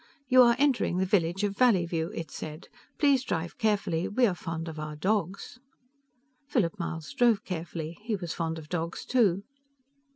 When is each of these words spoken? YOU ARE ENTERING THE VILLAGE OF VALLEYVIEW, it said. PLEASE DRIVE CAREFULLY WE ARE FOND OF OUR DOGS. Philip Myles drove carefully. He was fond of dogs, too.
YOU 0.27 0.41
ARE 0.41 0.55
ENTERING 0.57 0.97
THE 0.97 1.05
VILLAGE 1.05 1.43
OF 1.43 1.55
VALLEYVIEW, 1.55 2.09
it 2.15 2.31
said. 2.31 2.69
PLEASE 2.97 3.23
DRIVE 3.23 3.59
CAREFULLY 3.59 4.07
WE 4.07 4.25
ARE 4.25 4.33
FOND 4.33 4.67
OF 4.67 4.79
OUR 4.79 4.95
DOGS. 4.95 5.59
Philip 6.47 6.79
Myles 6.79 7.13
drove 7.13 7.43
carefully. 7.43 7.99
He 8.01 8.15
was 8.15 8.33
fond 8.33 8.57
of 8.57 8.67
dogs, 8.67 9.05
too. 9.05 9.43